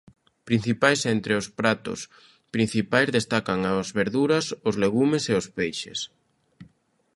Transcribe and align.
Principais 0.47 0.99
Entre 1.15 1.31
os 1.41 1.47
pratos 1.59 1.99
principais 2.55 3.09
destacan 3.17 3.59
as 3.71 3.87
verduras, 3.99 4.45
os 4.69 4.75
legumes 4.83 5.23
e 5.31 5.33
os 5.41 5.47
peixes. 5.57 5.99